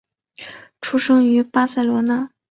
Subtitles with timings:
[0.81, 2.31] 出生于巴塞罗那。